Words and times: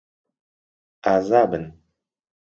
ئازا 1.05 1.41
بن. 1.51 1.65